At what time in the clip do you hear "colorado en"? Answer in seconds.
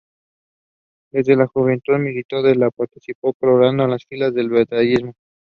3.39-3.91